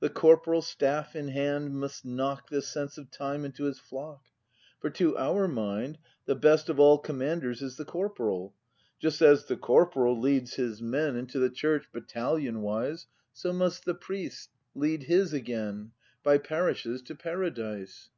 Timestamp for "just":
9.00-9.22